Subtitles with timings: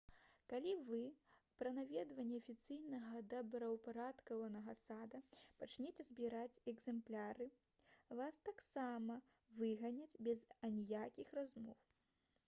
[0.51, 0.99] калі вы
[1.57, 3.01] пра наведванні афіцыйна
[3.33, 5.21] добраўпарадкаванага сада
[5.63, 7.49] пачняце збіраць «экзэмпляры»
[8.23, 9.21] вас таксама
[9.63, 10.43] выганяць без
[10.73, 11.79] аніякіх размоў